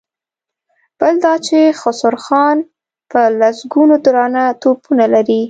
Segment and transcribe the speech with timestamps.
[0.99, 2.57] بل دا چې خسرو خان
[3.11, 5.39] په لسګونو درانه توپونه لري.